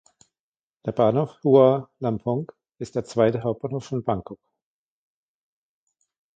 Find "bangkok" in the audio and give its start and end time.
4.03-4.39